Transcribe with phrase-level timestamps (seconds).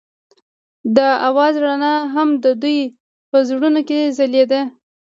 [0.95, 0.97] د
[1.27, 2.79] اواز رڼا هم د دوی
[3.29, 4.61] په زړونو کې ځلېده.